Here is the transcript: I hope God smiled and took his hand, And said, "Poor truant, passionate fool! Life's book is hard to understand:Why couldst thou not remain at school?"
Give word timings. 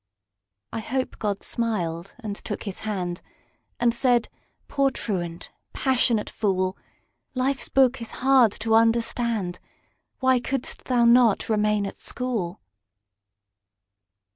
I 0.73 0.79
hope 0.79 1.19
God 1.19 1.43
smiled 1.43 2.15
and 2.21 2.35
took 2.35 2.63
his 2.63 2.79
hand, 2.79 3.21
And 3.79 3.93
said, 3.93 4.29
"Poor 4.67 4.89
truant, 4.89 5.51
passionate 5.73 6.27
fool! 6.27 6.75
Life's 7.35 7.69
book 7.69 8.01
is 8.01 8.09
hard 8.25 8.51
to 8.61 8.73
understand:Why 8.73 10.39
couldst 10.39 10.85
thou 10.85 11.05
not 11.05 11.49
remain 11.49 11.85
at 11.85 11.97
school?" 11.97 12.61